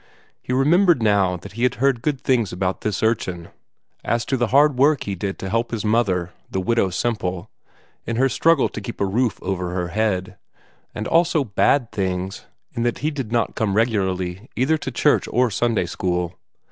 [0.41, 3.49] He remembered now that he had heard good things of this urchin,
[4.03, 7.51] as to the hard work he did to help his mother, the Widow Semple,
[8.07, 10.37] in her struggle to keep a roof over her head;
[10.95, 15.51] and also bad things, in that he did not come regularly either to church or
[15.51, 16.33] Sunday school.